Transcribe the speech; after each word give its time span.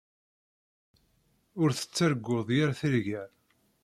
Ur 1.61 1.69
tettarguḍ 1.73 2.47
yir 2.55 2.69
tirga. 2.79 3.21